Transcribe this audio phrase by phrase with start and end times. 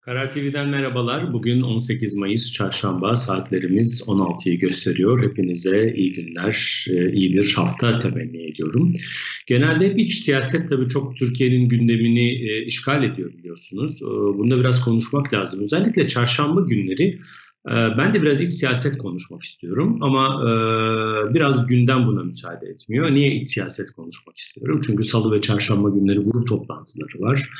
[0.00, 1.32] Karar TV'den merhabalar.
[1.32, 5.22] Bugün 18 Mayıs Çarşamba saatlerimiz 16'yı gösteriyor.
[5.22, 8.92] Hepinize iyi günler, e, iyi bir hafta temenni ediyorum.
[9.46, 14.02] Genelde hep iç siyaset tabii çok Türkiye'nin gündemini e, işgal ediyor biliyorsunuz.
[14.02, 14.06] E,
[14.38, 15.62] bunda biraz konuşmak lazım.
[15.62, 17.18] Özellikle çarşamba günleri
[17.68, 20.50] ben de biraz iç siyaset konuşmak istiyorum ama e,
[21.34, 23.10] biraz gündem buna müsaade etmiyor.
[23.10, 24.80] Niye iç siyaset konuşmak istiyorum?
[24.86, 27.50] Çünkü salı ve çarşamba günleri grup toplantıları var.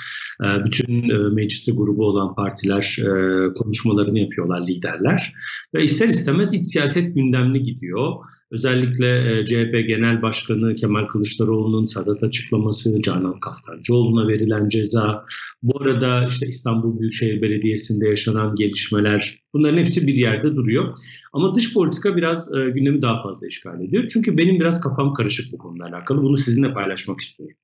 [0.45, 5.34] E, bütün e, mecliste grubu olan partiler e, konuşmalarını yapıyorlar liderler.
[5.75, 8.12] Ve ister istemez iç siyaset gündemli gidiyor.
[8.51, 15.25] Özellikle e, CHP Genel Başkanı Kemal Kılıçdaroğlu'nun Sadat açıklaması, Canan Kaftancıoğlu'na verilen ceza,
[15.63, 20.97] bu arada işte İstanbul Büyükşehir Belediyesi'nde yaşanan gelişmeler bunların hepsi bir yerde duruyor.
[21.33, 24.09] Ama dış politika biraz e, gündemi daha fazla işgal ediyor.
[24.13, 26.23] Çünkü benim biraz kafam karışık bu konuyla alakalı.
[26.23, 27.57] Bunu sizinle paylaşmak istiyorum.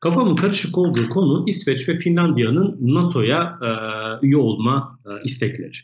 [0.00, 3.70] Kafamın karışık olduğu konu İsveç ve Finlandiya'nın NATO'ya e,
[4.26, 5.76] üye olma istekleri.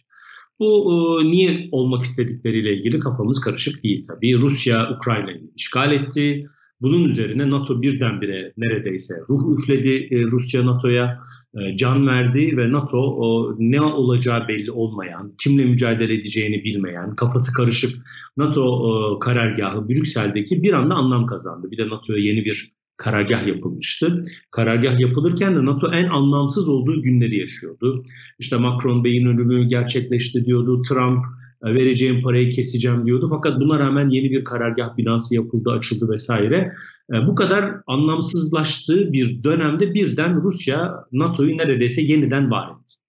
[0.61, 4.39] Bu e, niye olmak istedikleriyle ilgili kafamız karışık değil tabii.
[4.39, 6.47] Rusya Ukrayna'yı işgal etti.
[6.81, 11.21] Bunun üzerine NATO birdenbire neredeyse ruh üfledi e, Rusya NATO'ya,
[11.55, 17.53] e, can verdi ve NATO o, ne olacağı belli olmayan, kimle mücadele edeceğini bilmeyen, kafası
[17.53, 21.71] karışık NATO o, karargahı Brüksel'deki bir anda anlam kazandı.
[21.71, 24.21] Bir de NATO'ya yeni bir karargah yapılmıştı.
[24.51, 28.03] Karargah yapılırken de NATO en anlamsız olduğu günleri yaşıyordu.
[28.39, 30.83] İşte Macron Bey'in ölümü gerçekleşti diyordu.
[30.83, 31.25] Trump
[31.65, 33.29] e, vereceğim parayı keseceğim diyordu.
[33.31, 36.73] Fakat buna rağmen yeni bir karargah binası yapıldı, açıldı vesaire.
[37.15, 43.05] E, bu kadar anlamsızlaştığı bir dönemde birden Rusya NATO'yu neredeyse yeniden var etti.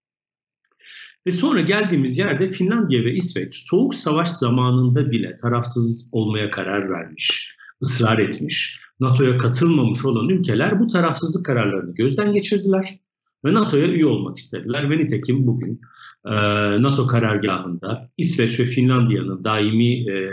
[1.28, 7.55] Ve sonra geldiğimiz yerde Finlandiya ve İsveç soğuk savaş zamanında bile tarafsız olmaya karar vermiş,
[7.82, 8.80] ısrar etmiş.
[9.00, 13.00] NATO'ya katılmamış olan ülkeler bu tarafsızlık kararlarını gözden geçirdiler
[13.46, 14.90] ve NATO'ya üye olmak istediler.
[14.90, 15.82] Ve nitekim bugün
[16.26, 16.34] e,
[16.82, 20.32] NATO karargahında İsveç ve Finlandiya'nın daimi e,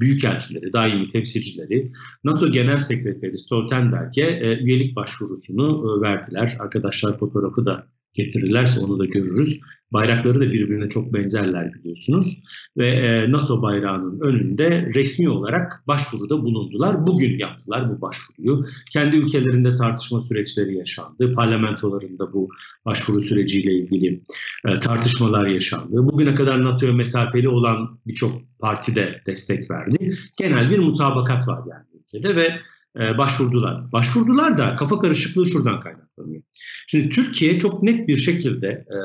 [0.00, 1.92] büyükelçileri, daimi temsilcileri
[2.24, 6.56] NATO Genel Sekreteri Stoltenberg'e e, üyelik başvurusunu e, verdiler.
[6.58, 9.60] Arkadaşlar fotoğrafı da getirirlerse onu da görürüz.
[9.92, 12.42] Bayrakları da birbirine çok benzerler biliyorsunuz.
[12.76, 17.06] Ve e, NATO bayrağının önünde resmi olarak başvuruda bulundular.
[17.06, 18.66] Bugün yaptılar bu başvuruyu.
[18.92, 21.34] Kendi ülkelerinde tartışma süreçleri yaşandı.
[21.34, 22.48] Parlamentolarında bu
[22.86, 24.22] başvuru süreciyle ilgili
[24.68, 25.92] e, tartışmalar yaşandı.
[25.92, 30.18] Bugüne kadar NATO'ya mesafeli olan birçok parti de destek verdi.
[30.36, 32.60] Genel bir mutabakat var yani ülkede ve
[33.00, 33.92] e, başvurdular.
[33.92, 36.42] Başvurdular da kafa karışıklığı şuradan kaynaklanıyor.
[36.86, 38.96] Şimdi Türkiye çok net bir şekilde e,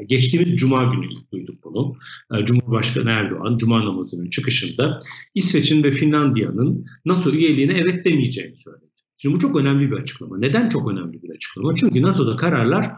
[0.00, 1.96] e, geçtiğimiz Cuma günü ilk duyduk bunu.
[2.44, 4.98] Cumhurbaşkanı Erdoğan Cuma namazının çıkışında
[5.34, 8.90] İsveç'in ve Finlandiya'nın NATO üyeliğine evet demeyeceğini söyledi.
[9.18, 10.38] Şimdi bu çok önemli bir açıklama.
[10.38, 11.74] Neden çok önemli bir açıklama?
[11.76, 12.92] Çünkü NATO'da kararlar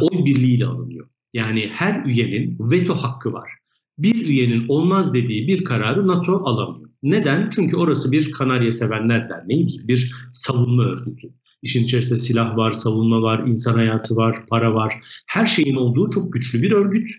[0.00, 1.08] oy birliğiyle alınıyor.
[1.32, 3.50] Yani her üyenin veto hakkı var.
[3.98, 6.81] Bir üyenin olmaz dediği bir kararı NATO alamıyor.
[7.02, 7.50] Neden?
[7.50, 11.28] Çünkü orası bir Kanarya Sevenler Derneği değil, bir savunma örgütü.
[11.62, 14.94] İşin içerisinde silah var, savunma var, insan hayatı var, para var.
[15.26, 17.10] Her şeyin olduğu çok güçlü bir örgüt.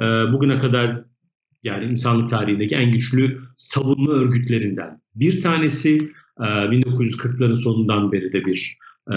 [0.00, 1.04] Ee, bugüne kadar
[1.62, 6.10] yani insanlık tarihindeki en güçlü savunma örgütlerinden bir tanesi.
[6.38, 8.78] 1940'ların ee, sonundan beri de bir
[9.10, 9.16] e,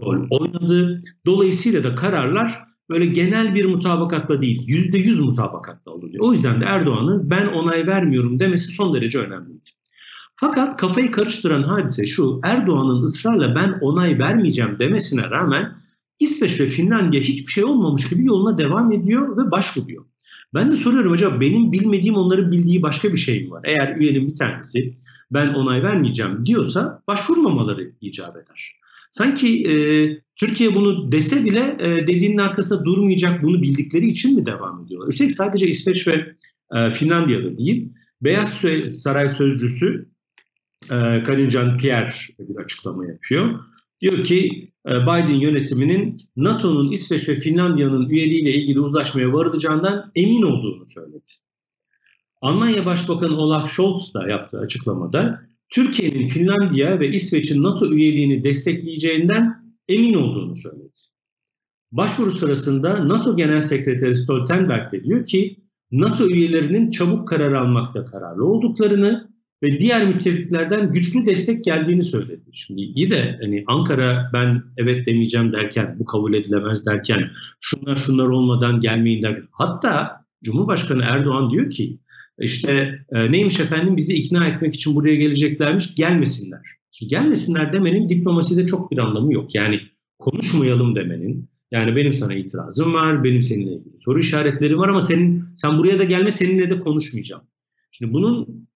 [0.00, 1.02] rol oynadı.
[1.26, 6.24] Dolayısıyla da kararlar böyle genel bir mutabakatla değil, yüzde yüz mutabakatla alınıyor.
[6.24, 9.70] O yüzden de Erdoğan'ın ben onay vermiyorum demesi son derece önemliydi.
[10.36, 15.76] Fakat kafayı karıştıran hadise şu, Erdoğan'ın ısrarla ben onay vermeyeceğim demesine rağmen
[16.20, 20.04] İsveç ve Finlandiya hiçbir şey olmamış gibi yoluna devam ediyor ve başvuruyor.
[20.54, 23.62] Ben de soruyorum acaba benim bilmediğim onların bildiği başka bir şey mi var?
[23.64, 24.94] Eğer üyenin bir tanesi
[25.30, 28.83] ben onay vermeyeceğim diyorsa başvurmamaları icap eder.
[29.14, 29.74] Sanki e,
[30.36, 35.08] Türkiye bunu dese bile e, dediğinin arkasında durmayacak bunu bildikleri için mi devam ediyorlar?
[35.08, 36.34] Üstelik sadece İsveç ve
[36.74, 37.92] e, Finlandiya'da değil.
[38.22, 40.08] Beyaz Saray Sözcüsü
[40.84, 43.60] e, Karine Jean-Pierre bir açıklama yapıyor.
[44.00, 50.86] Diyor ki e, Biden yönetiminin NATO'nun İsveç ve Finlandiya'nın üyeliğiyle ilgili uzlaşmaya varılacağından emin olduğunu
[50.86, 51.30] söyledi.
[52.40, 60.14] Almanya Başbakanı Olaf Scholz da yaptığı açıklamada Türkiye'nin Finlandiya ve İsveç'in NATO üyeliğini destekleyeceğinden emin
[60.14, 60.92] olduğunu söyledi.
[61.92, 65.56] Başvuru sırasında NATO Genel Sekreteri Stoltenberg de diyor ki
[65.92, 72.44] NATO üyelerinin çabuk karar almakta kararlı olduklarını ve diğer müttefiklerden güçlü destek geldiğini söyledi.
[72.52, 77.30] Şimdi iyi de hani Ankara ben evet demeyeceğim derken, bu kabul edilemez derken,
[77.60, 79.48] şunlar şunlar olmadan gelmeyin derken.
[79.52, 81.98] Hatta Cumhurbaşkanı Erdoğan diyor ki
[82.38, 86.60] işte e, neymiş efendim bizi ikna etmek için buraya geleceklermiş gelmesinler.
[86.92, 89.54] Şimdi gelmesinler demenin diplomaside çok bir anlamı yok.
[89.54, 89.80] Yani
[90.18, 95.44] konuşmayalım demenin, Yani benim sana itirazım var, benim seninle ilgili soru işaretleri var ama senin
[95.56, 97.42] sen buraya da gelme seninle de konuşmayacağım.
[97.90, 98.66] Şimdi bunun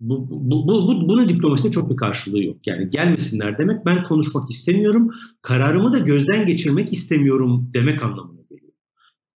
[0.00, 2.66] bu, bu, bu, bu, bunun diplomaside çok bir karşılığı yok.
[2.66, 5.10] Yani gelmesinler demek ben konuşmak istemiyorum,
[5.42, 8.72] kararımı da gözden geçirmek istemiyorum demek anlamına geliyor.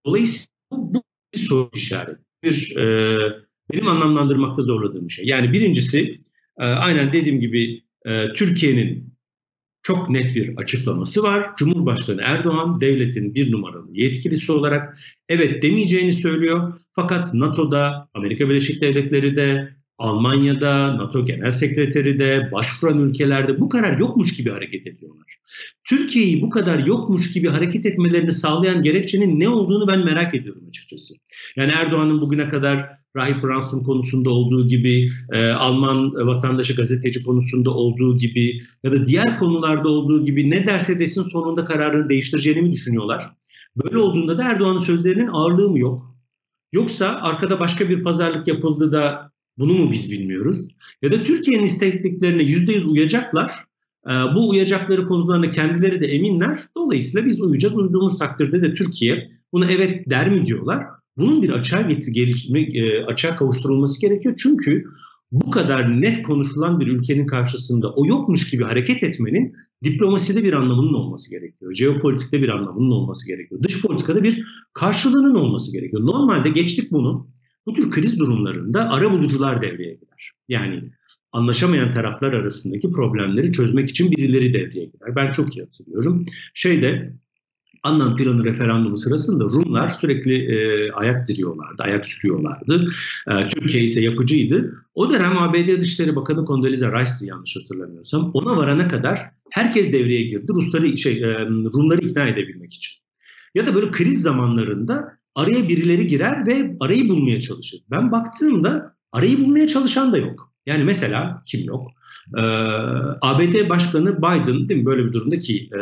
[0.06, 1.02] Dolayısıyla bu, bu
[1.34, 2.23] bir soru işareti.
[2.43, 5.26] Bir, e, benim anlamlandırmakta zorladığım şey.
[5.26, 6.20] Yani birincisi
[6.58, 9.16] e, aynen dediğim gibi e, Türkiye'nin
[9.82, 11.50] çok net bir açıklaması var.
[11.56, 14.98] Cumhurbaşkanı Erdoğan devletin bir numaralı yetkilisi olarak
[15.28, 16.80] evet demeyeceğini söylüyor.
[16.92, 23.98] Fakat NATO'da, Amerika Birleşik Devletleri de, Almanya'da, NATO Genel Sekreteri de, başvuran ülkelerde bu karar
[23.98, 25.36] yokmuş gibi hareket ediyorlar.
[25.84, 31.14] Türkiye'yi bu kadar yokmuş gibi hareket etmelerini sağlayan gerekçenin ne olduğunu ben merak ediyorum açıkçası.
[31.56, 38.18] Yani Erdoğan'ın bugüne kadar Rahip Brunson konusunda olduğu gibi, e, Alman vatandaşı gazeteci konusunda olduğu
[38.18, 43.24] gibi ya da diğer konularda olduğu gibi ne derse desin sonunda kararını değiştireceğini mi düşünüyorlar?
[43.76, 46.16] Böyle olduğunda da Erdoğan'ın sözlerinin ağırlığı mı yok?
[46.72, 50.68] Yoksa arkada başka bir pazarlık yapıldı da bunu mu biz bilmiyoruz?
[51.02, 53.52] Ya da Türkiye'nin istekliklerine yüzde yüz uyacaklar.
[54.06, 56.58] E, bu uyacakları konularına kendileri de eminler.
[56.76, 57.78] Dolayısıyla biz uyacağız.
[57.78, 60.82] Uyduğumuz takdirde de Türkiye buna evet der mi diyorlar.
[61.16, 64.34] Bunun bir açığa getir, gelişme, e, açığa kavuşturulması gerekiyor.
[64.38, 64.84] Çünkü
[65.32, 69.54] bu kadar net konuşulan bir ülkenin karşısında o yokmuş gibi hareket etmenin
[69.84, 71.74] diplomaside bir anlamının olması gerekiyor.
[71.74, 73.62] Jeopolitikte bir anlamının olması gerekiyor.
[73.62, 76.06] Dış politikada bir karşılığının olması gerekiyor.
[76.06, 77.28] Normalde geçtik bunu.
[77.66, 80.32] Bu tür kriz durumlarında ara bulucular devreye girer.
[80.48, 80.90] Yani
[81.32, 85.16] anlaşamayan taraflar arasındaki problemleri çözmek için birileri devreye girer.
[85.16, 86.26] Ben çok iyi hatırlıyorum.
[86.54, 87.12] Şeyde
[87.86, 92.90] Annan planı referandumu sırasında Rumlar sürekli e, ayak diriyorlardı, ayak sürüyorlardı.
[93.28, 94.74] E, Türkiye ise yapıcıydı.
[94.94, 98.30] O dönem ABD Dışişleri Bakanı Condoleezza Rice'di yanlış hatırlamıyorsam.
[98.34, 103.02] Ona varana kadar herkes devreye girdi Rusları, şey, e, Rumları ikna edebilmek için.
[103.54, 107.80] Ya da böyle kriz zamanlarında araya birileri girer ve arayı bulmaya çalışır.
[107.90, 110.52] Ben baktığımda arayı bulmaya çalışan da yok.
[110.66, 111.90] Yani mesela kim yok?
[112.38, 112.42] Ee,
[113.20, 115.78] ABD Başkanı Biden değil mi böyle bir durumda ki e,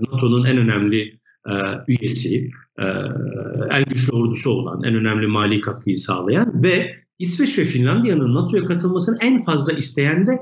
[0.00, 1.15] NATO'nun en önemli
[1.48, 1.54] e,
[1.88, 2.84] üyesi, e,
[3.70, 9.16] en güçlü ordusu olan, en önemli mali katkıyı sağlayan ve İsveç ve Finlandiya'nın NATO'ya katılmasını
[9.20, 10.32] en fazla isteyen de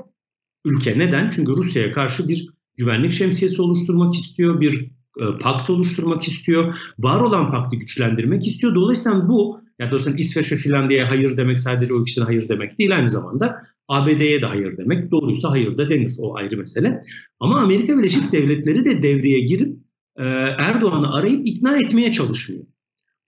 [0.65, 0.99] ülke.
[0.99, 1.29] Neden?
[1.29, 7.51] Çünkü Rusya'ya karşı bir güvenlik şemsiyesi oluşturmak istiyor, bir e, pakt oluşturmak istiyor, var olan
[7.51, 8.75] paktı güçlendirmek istiyor.
[8.75, 12.95] Dolayısıyla bu, yani dolayısıyla İsveç ve Finlandiya'ya hayır demek sadece o ikisine hayır demek değil,
[12.95, 13.55] aynı zamanda
[13.87, 15.11] ABD'ye de hayır demek.
[15.11, 17.01] Doğruysa hayır da denir, o ayrı mesele.
[17.39, 19.84] Ama Amerika Birleşik Devletleri de devreye girip
[20.57, 22.65] Erdoğan'ı arayıp ikna etmeye çalışmıyor.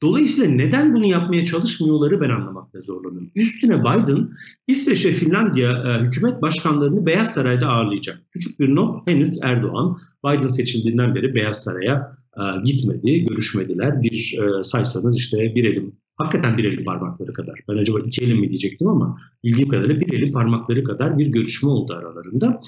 [0.02, 3.32] Dolayısıyla neden bunu yapmaya çalışmıyorları ben anlamakta zorlanıyorum.
[3.36, 4.30] Üstüne Biden
[4.68, 8.22] İsveç ve Finlandiya e, hükümet başkanlarını Beyaz Saray'da ağırlayacak.
[8.32, 14.02] Küçük bir not henüz Erdoğan Biden seçildiğinden beri Beyaz Saray'a e, gitmedi, görüşmediler.
[14.02, 17.60] Bir e, saysanız işte bir elim, hakikaten bir elim parmakları kadar.
[17.70, 21.70] Ben acaba iki elim mi diyecektim ama bildiğim kadarıyla bir elim parmakları kadar bir görüşme
[21.70, 22.60] oldu aralarında.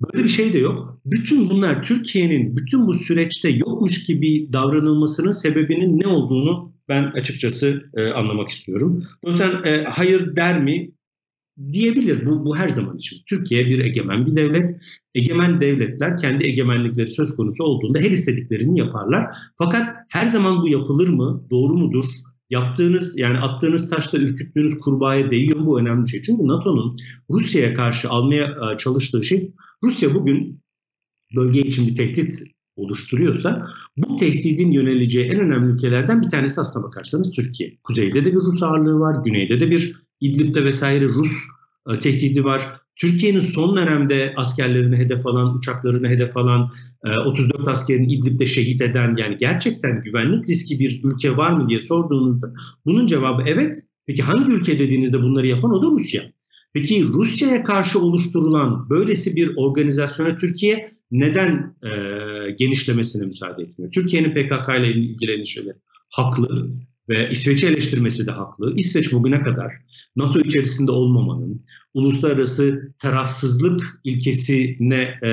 [0.00, 1.00] Böyle bir şey de yok.
[1.04, 8.06] Bütün bunlar Türkiye'nin bütün bu süreçte yokmuş gibi davranılmasının sebebinin ne olduğunu ben açıkçası e,
[8.08, 9.04] anlamak istiyorum.
[9.22, 10.90] O yüzden e, hayır der mi
[11.72, 12.26] diyebilir.
[12.26, 13.18] Bu, bu her zaman için.
[13.28, 14.70] Türkiye bir egemen bir devlet.
[15.14, 19.26] Egemen devletler kendi egemenlikleri söz konusu olduğunda her istediklerini yaparlar.
[19.58, 21.46] Fakat her zaman bu yapılır mı?
[21.50, 22.04] Doğru mudur?
[22.50, 25.66] Yaptığınız yani attığınız taşla ürküttüğünüz kurbağaya değiyor mu?
[25.66, 26.22] Bu önemli şey.
[26.22, 26.96] Çünkü NATO'nun
[27.30, 29.52] Rusya'ya karşı almaya e, çalıştığı şey
[29.84, 30.60] Rusya bugün
[31.36, 32.42] bölge için bir tehdit
[32.76, 37.78] oluşturuyorsa bu tehdidin yöneleceği en önemli ülkelerden bir tanesi aslına bakarsanız Türkiye.
[37.84, 41.32] Kuzeyde de bir Rus ağırlığı var, güneyde de bir İdlib'de vesaire Rus
[41.90, 42.80] e, tehdidi var.
[42.96, 46.70] Türkiye'nin son dönemde askerlerini hedef alan, uçaklarını hedef alan,
[47.26, 51.80] 34 e, askerini İdlib'de şehit eden yani gerçekten güvenlik riski bir ülke var mı diye
[51.80, 52.52] sorduğunuzda
[52.84, 53.76] bunun cevabı evet.
[54.06, 56.22] Peki hangi ülke dediğinizde bunları yapan o da Rusya.
[56.74, 61.90] Peki Rusya'ya karşı oluşturulan böylesi bir organizasyona Türkiye neden e,
[62.58, 63.92] genişlemesine müsaade etmiyor?
[63.92, 65.74] Türkiye'nin PKK ile ilgili
[66.10, 66.68] haklı
[67.08, 68.74] ve İsveç'i eleştirmesi de haklı.
[68.76, 69.72] İsveç bugüne kadar
[70.16, 71.64] NATO içerisinde olmamanın,
[71.94, 75.28] uluslararası tarafsızlık ilkesine e,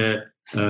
[0.57, 0.61] e,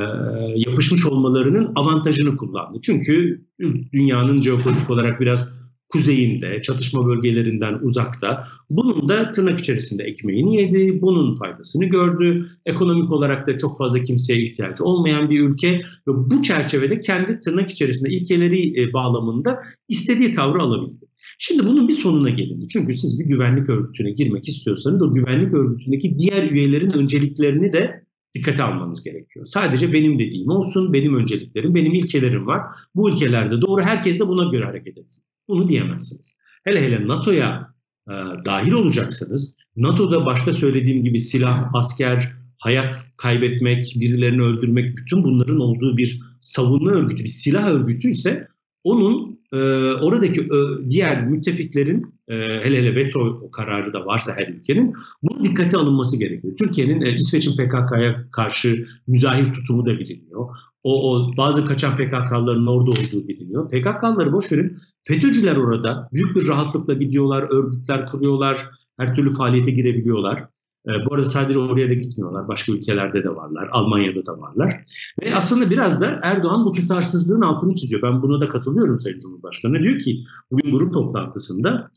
[0.56, 2.80] yapışmış olmalarının avantajını kullandı.
[2.84, 3.46] Çünkü
[3.94, 5.61] dünyanın jeopolitik olarak biraz
[5.92, 8.48] kuzeyinde, çatışma bölgelerinden uzakta.
[8.70, 12.50] Bunun da tırnak içerisinde ekmeğini yedi, bunun faydasını gördü.
[12.66, 17.72] Ekonomik olarak da çok fazla kimseye ihtiyacı olmayan bir ülke ve bu çerçevede kendi tırnak
[17.72, 21.06] içerisinde ilkeleri e, bağlamında istediği tavrı alabildi.
[21.40, 22.68] Şimdi bunun bir sonuna gelindi.
[22.68, 28.64] Çünkü siz bir güvenlik örgütüne girmek istiyorsanız o güvenlik örgütündeki diğer üyelerin önceliklerini de dikkate
[28.64, 29.46] almanız gerekiyor.
[29.46, 32.62] Sadece benim dediğim olsun, benim önceliklerim, benim ilkelerim var.
[32.96, 35.24] Bu ülkelerde doğru herkes de buna göre hareket etsin.
[35.52, 36.36] Bunu diyemezsiniz.
[36.64, 37.68] Hele hele NATO'ya
[38.08, 38.14] e,
[38.46, 45.98] dahil olacaksanız, NATO'da başta söylediğim gibi silah, asker, hayat kaybetmek, birilerini öldürmek, bütün bunların olduğu
[45.98, 48.48] bir savunma örgütü, bir silah örgütü ise
[48.84, 49.58] onun e,
[49.94, 54.94] oradaki e, diğer müttefiklerin e, hele hele veto kararı da varsa her ülkenin
[55.24, 56.54] bunu dikkate alınması gerekiyor.
[56.58, 60.50] Türkiye'nin e, İsveç'in PKK'ya karşı müzahir tutumu da biliniyor.
[60.84, 63.70] O, o bazı kaçan PKK'ların orada olduğu biliniyor.
[63.70, 64.78] PKK'ları boş verin.
[65.04, 70.40] FETÖ'cüler orada büyük bir rahatlıkla gidiyorlar, örgütler kuruyorlar, her türlü faaliyete girebiliyorlar.
[70.88, 72.48] E, bu arada sadece oraya da gitmiyorlar.
[72.48, 73.70] Başka ülkelerde de varlar.
[73.72, 74.86] Almanya'da da varlar.
[75.24, 78.02] Ve aslında biraz da Erdoğan bu tutarsızlığın altını çiziyor.
[78.02, 79.80] Ben buna da katılıyorum Sayın Cumhurbaşkanı.
[79.80, 81.92] Diyor ki bugün grup toplantısında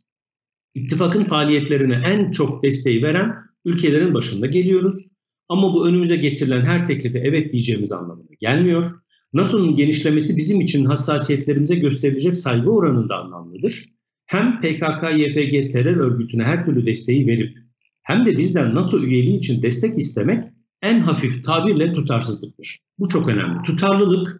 [0.74, 5.13] ittifakın faaliyetlerine en çok desteği veren ülkelerin başında geliyoruz.
[5.54, 8.90] Ama bu önümüze getirilen her teklife evet diyeceğimiz anlamına gelmiyor.
[9.32, 13.84] NATO'nun genişlemesi bizim için hassasiyetlerimize gösterilecek saygı oranında anlamlıdır.
[14.26, 17.56] Hem PKK-YPG terör örgütüne her türlü desteği verip
[18.02, 20.44] hem de bizden NATO üyeliği için destek istemek
[20.82, 22.78] en hafif tabirle tutarsızlıktır.
[22.98, 23.62] Bu çok önemli.
[23.62, 24.38] Tutarlılık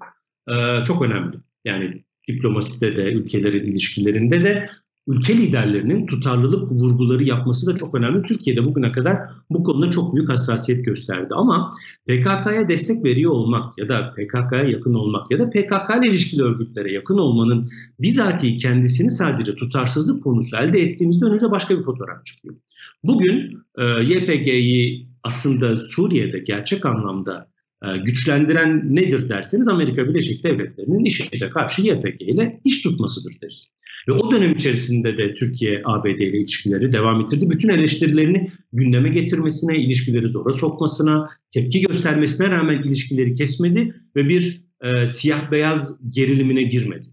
[0.86, 1.36] çok önemli.
[1.64, 4.70] Yani diplomaside de, ülkelerin ilişkilerinde de
[5.06, 8.22] ülke liderlerinin tutarlılık vurguları yapması da çok önemli.
[8.22, 9.18] Türkiye'de bugüne kadar
[9.50, 11.28] bu konuda çok büyük hassasiyet gösterdi.
[11.34, 11.70] Ama
[12.06, 16.92] PKK'ya destek veriyor olmak ya da PKK'ya yakın olmak ya da PKK ile ilişkili örgütlere
[16.92, 17.70] yakın olmanın
[18.00, 22.54] bizatihi kendisini sadece tutarsızlık konusu elde ettiğimizde önümüze başka bir fotoğraf çıkıyor.
[23.02, 27.48] Bugün e, YPG'yi aslında Suriye'de gerçek anlamda
[27.84, 33.72] e, güçlendiren nedir derseniz Amerika Birleşik Devletleri'nin IŞİD'e karşı YPG ile iş tutmasıdır deriz.
[34.08, 37.50] Ve o dönem içerisinde de Türkiye ABD ile ilişkileri devam ettirdi.
[37.50, 45.08] Bütün eleştirilerini gündeme getirmesine, ilişkileri zora sokmasına, tepki göstermesine rağmen ilişkileri kesmedi ve bir e,
[45.08, 47.08] siyah beyaz gerilimine girmedi.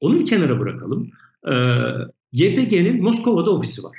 [0.00, 1.10] Onu bir kenara bırakalım.
[1.48, 1.54] E,
[2.32, 3.98] YPG'nin Moskova'da ofisi var.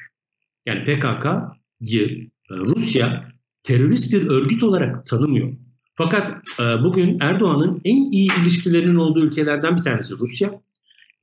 [0.66, 3.32] Yani PKK'yı e, Rusya
[3.64, 5.54] terörist bir örgüt olarak tanımıyor.
[5.96, 10.62] Fakat e, bugün Erdoğan'ın en iyi ilişkilerinin olduğu ülkelerden bir tanesi Rusya.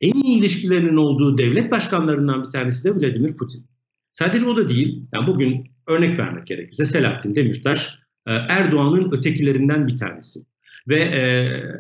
[0.05, 3.67] En iyi ilişkilerinin olduğu devlet başkanlarından bir tanesi de Vladimir Putin.
[4.13, 5.07] Sadece o da değil.
[5.13, 10.41] Yani bugün örnek vermek gerekirse Selahattin Demirtaş e, Erdoğan'ın ötekilerinden bir tanesi.
[10.89, 11.01] Ve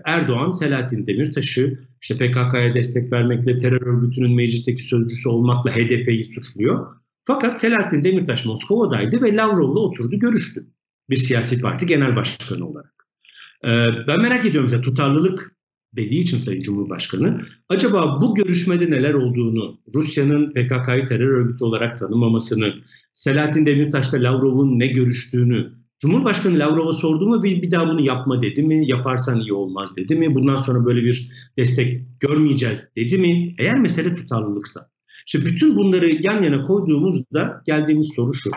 [0.04, 6.86] Erdoğan Selahattin Demirtaş'ı işte PKK'ya destek vermekle, terör örgütünün meclisteki sözcüsü olmakla HDP'yi suçluyor.
[7.24, 10.60] Fakat Selahattin Demirtaş Moskova'daydı ve Lavrov'la oturdu görüştü.
[11.10, 12.94] Bir siyasi parti genel başkanı olarak.
[13.64, 13.68] Ee,
[14.06, 15.53] ben merak ediyorum mesela tutarlılık
[15.96, 22.74] dediği için Sayın Cumhurbaşkanı acaba bu görüşmede neler olduğunu, Rusya'nın PKK'yı terör örgütü olarak tanımamasını,
[23.12, 28.62] Selahattin Demirtaş'la Lavrov'un ne görüştüğünü Cumhurbaşkanı Lavrov'a sordu mu bir, bir daha bunu yapma dedi
[28.62, 28.90] mi?
[28.90, 30.34] Yaparsan iyi olmaz dedi mi?
[30.34, 33.54] Bundan sonra böyle bir destek görmeyeceğiz dedi mi?
[33.58, 34.80] Eğer mesele tutarlılıksa.
[35.26, 38.50] İşte bütün bunları yan yana koyduğumuzda geldiğimiz soru şu.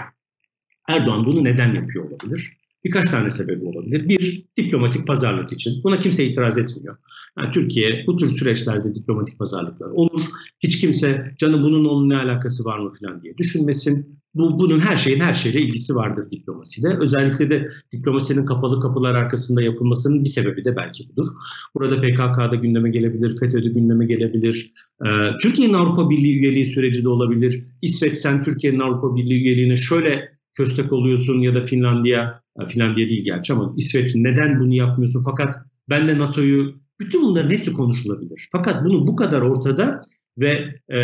[0.89, 2.56] Erdoğan bunu neden yapıyor olabilir?
[2.87, 4.09] Birkaç tane sebebi olabilir.
[4.09, 5.83] Bir, diplomatik pazarlık için.
[5.83, 6.97] Buna kimse itiraz etmiyor.
[7.37, 10.21] Yani Türkiye bu tür süreçlerde diplomatik pazarlıklar olur.
[10.59, 14.19] Hiç kimse canım bunun onun ne alakası var mı falan diye düşünmesin.
[14.35, 16.97] Bu, bunun her şeyin her şeyle ilgisi vardır diplomaside.
[16.99, 21.27] Özellikle de diplomasinin kapalı kapılar arkasında yapılmasının bir sebebi de belki budur.
[21.75, 24.73] Burada PKK'da gündeme gelebilir, FETÖ'de gündeme gelebilir.
[25.05, 25.07] Ee,
[25.41, 27.63] Türkiye'nin Avrupa Birliği üyeliği süreci de olabilir.
[27.81, 33.53] İsveç sen Türkiye'nin Avrupa Birliği üyeliğine şöyle köstek oluyorsun ya da Finlandiya, Finlandiya değil gerçi
[33.53, 35.23] ama İsveç neden bunu yapmıyorsun?
[35.23, 35.55] Fakat
[35.89, 38.49] ben de NATO'yu bütün bunların hepsi konuşulabilir.
[38.51, 40.01] Fakat bunu bu kadar ortada
[40.37, 40.99] ve e,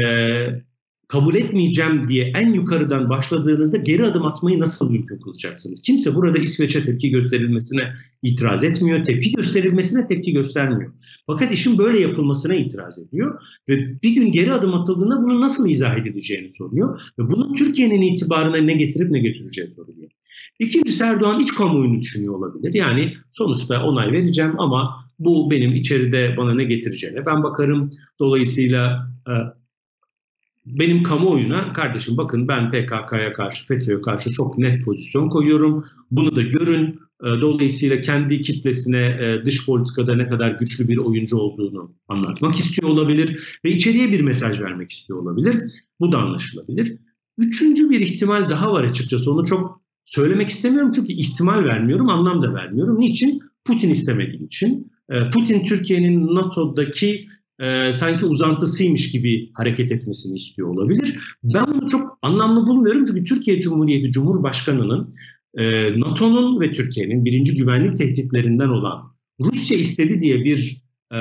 [1.13, 5.81] kabul etmeyeceğim diye en yukarıdan başladığınızda geri adım atmayı nasıl mümkün kılacaksınız?
[5.81, 7.93] Kimse burada İsveç'e tepki gösterilmesine
[8.23, 10.91] itiraz etmiyor, tepki gösterilmesine tepki göstermiyor.
[11.27, 15.97] Fakat işin böyle yapılmasına itiraz ediyor ve bir gün geri adım atıldığında bunu nasıl izah
[15.97, 20.11] edileceğini soruyor ve bunun Türkiye'nin itibarına ne getirip ne götüreceği soruluyor.
[20.59, 22.73] İkincisi Erdoğan iç kamuoyunu düşünüyor olabilir.
[22.73, 27.91] Yani sonuçta onay vereceğim ama bu benim içeride bana ne getireceğine ben bakarım.
[28.19, 29.33] Dolayısıyla e,
[30.65, 35.85] benim kamuoyuna kardeşim bakın ben PKK'ya karşı, FETÖ'ye karşı çok net pozisyon koyuyorum.
[36.11, 36.99] Bunu da görün.
[37.23, 42.89] E, dolayısıyla kendi kitlesine e, dış politikada ne kadar güçlü bir oyuncu olduğunu anlatmak istiyor
[42.89, 45.55] olabilir ve içeriye bir mesaj vermek istiyor olabilir.
[45.99, 46.97] Bu da anlaşılabilir.
[47.37, 49.31] Üçüncü bir ihtimal daha var açıkçası.
[49.31, 52.99] Onu çok söylemek istemiyorum çünkü ihtimal vermiyorum, anlam da vermiyorum.
[52.99, 53.39] Niçin?
[53.65, 54.91] Putin istemediği için.
[55.09, 57.27] E, Putin Türkiye'nin NATO'daki
[57.59, 61.19] e, sanki uzantısıymış gibi hareket etmesini istiyor olabilir.
[61.43, 65.13] Ben bunu çok anlamlı bulmuyorum çünkü Türkiye Cumhuriyeti Cumhurbaşkanı'nın
[65.57, 70.83] e, NATO'nun ve Türkiye'nin birinci güvenlik tehditlerinden olan Rusya istedi diye bir
[71.13, 71.19] e,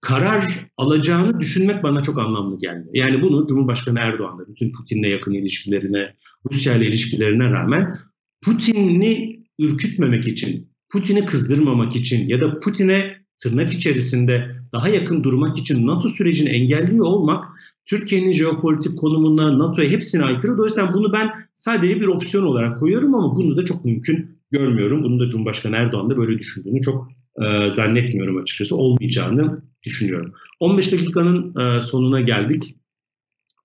[0.00, 0.44] karar
[0.76, 2.88] alacağını düşünmek bana çok anlamlı geldi.
[2.92, 6.14] Yani bunu Cumhurbaşkanı Erdoğan'da bütün Putin'le yakın ilişkilerine,
[6.52, 7.98] Rusya ile ilişkilerine rağmen
[8.44, 15.86] Putin'i ürkütmemek için, Putin'i kızdırmamak için ya da Putin'e tırnak içerisinde daha yakın durmak için
[15.86, 17.44] NATO sürecini engelliyor olmak
[17.86, 20.58] Türkiye'nin jeopolitik konumuna, NATO'ya hepsine aykırı.
[20.58, 25.04] Dolayısıyla bunu ben sadece bir opsiyon olarak koyuyorum ama bunu da çok mümkün görmüyorum.
[25.04, 28.76] Bunu da Cumhurbaşkanı Erdoğan da böyle düşündüğünü çok e, zannetmiyorum açıkçası.
[28.76, 30.32] Olmayacağını düşünüyorum.
[30.60, 32.76] 15 dakikanın e, sonuna geldik.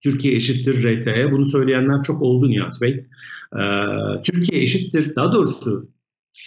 [0.04, 1.32] Türkiye eşittir RT'ye.
[1.32, 3.06] Bunu söyleyenler çok oldu Nihat Bey.
[3.54, 3.62] E,
[4.24, 5.90] Türkiye eşittir, daha doğrusu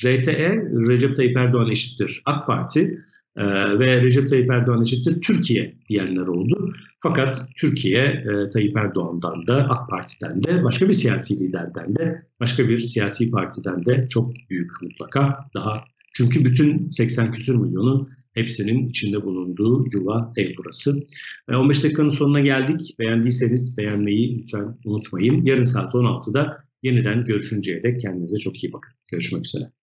[0.04, 2.98] RTE, Recep Tayyip Erdoğan eşittir AK Parti
[3.38, 6.72] e, ve Recep Tayyip Erdoğan eşittir Türkiye diyenler oldu.
[7.02, 12.68] Fakat Türkiye e, Tayyip Erdoğan'dan da AK Parti'den de başka bir siyasi liderden de başka
[12.68, 15.84] bir siyasi partiden de çok büyük mutlaka daha.
[16.14, 21.06] Çünkü bütün 80 küsür milyonun hepsinin içinde bulunduğu yuva ev burası.
[21.50, 22.96] 15 dakikanın sonuna geldik.
[22.98, 25.44] Beğendiyseniz beğenmeyi lütfen unutmayın.
[25.44, 28.92] Yarın saat 16'da yeniden görüşünceye dek kendinize çok iyi bakın.
[29.10, 29.77] Görüşmek üzere.